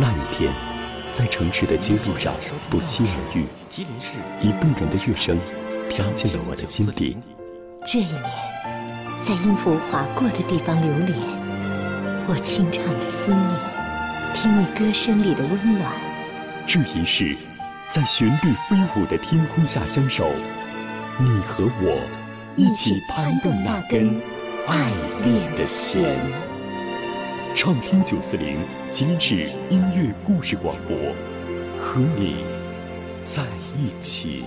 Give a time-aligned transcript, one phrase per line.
[0.00, 0.50] 那一天，
[1.12, 2.32] 在城市的街路上
[2.70, 3.44] 不期而遇，
[4.40, 5.38] 以动人的乐声
[5.90, 7.18] 飘进了我的心底。
[7.84, 8.22] 这一年，
[9.20, 11.14] 在音符划过的地方流连，
[12.26, 13.46] 我轻唱着思念，
[14.32, 15.92] 听你歌声里的温暖。
[16.66, 17.36] 这一世，
[17.90, 20.32] 在旋律飞舞的天空下相守，
[21.18, 22.00] 你和我
[22.56, 24.18] 一起攀动那根
[24.66, 24.90] 爱
[25.26, 26.18] 恋的弦。
[27.62, 28.58] 畅听九四零
[28.90, 30.96] 今日音乐故事广播，
[31.78, 32.36] 和你
[33.26, 33.44] 在
[33.76, 34.44] 一起。